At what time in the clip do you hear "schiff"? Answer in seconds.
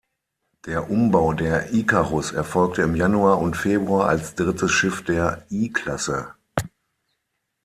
4.71-5.03